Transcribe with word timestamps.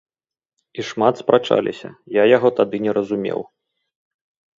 І 0.77 0.81
шмат 0.91 1.19
спрачаліся, 1.21 1.87
я 2.15 2.23
яго 2.35 2.49
тады 2.61 2.77
не 2.87 2.91
разумеў. 2.99 3.39